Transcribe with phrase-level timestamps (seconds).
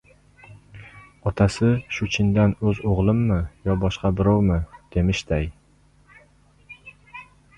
[1.31, 1.67] Otasi,
[1.97, 3.37] shu chindan o‘z o‘g‘limmi,
[3.69, 4.57] yo, boshqa birovmi,
[4.95, 5.45] demishday